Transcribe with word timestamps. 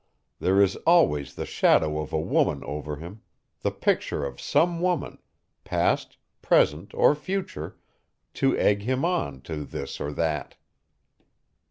There 0.39 0.59
is 0.59 0.77
always 0.77 1.35
the 1.35 1.45
shadow 1.45 1.99
of 1.99 2.11
a 2.11 2.19
woman 2.19 2.63
over 2.63 2.95
him, 2.95 3.21
the 3.59 3.69
picture 3.69 4.25
of 4.25 4.41
some 4.41 4.79
woman 4.81 5.19
past, 5.63 6.17
present, 6.41 6.91
or 6.95 7.13
future, 7.13 7.77
to 8.33 8.57
egg 8.57 8.81
him 8.81 9.05
on 9.05 9.41
to 9.41 9.63
this 9.63 9.99
or 10.01 10.11
that." 10.13 10.55